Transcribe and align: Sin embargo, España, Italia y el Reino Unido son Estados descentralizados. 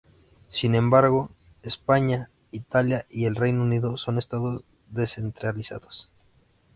Sin 0.49 0.73
embargo, 0.73 1.29
España, 1.61 2.31
Italia 2.51 3.05
y 3.11 3.25
el 3.25 3.35
Reino 3.35 3.61
Unido 3.61 3.97
son 3.97 4.17
Estados 4.17 4.63
descentralizados. 4.89 6.09